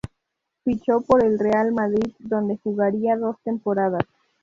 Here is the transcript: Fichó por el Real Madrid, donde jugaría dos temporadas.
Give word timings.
Fichó 0.63 1.01
por 1.01 1.23
el 1.23 1.37
Real 1.37 1.73
Madrid, 1.73 2.15
donde 2.17 2.57
jugaría 2.63 3.15
dos 3.17 3.35
temporadas. 3.43 4.01